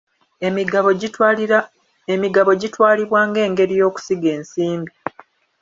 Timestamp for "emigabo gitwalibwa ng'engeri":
2.15-3.73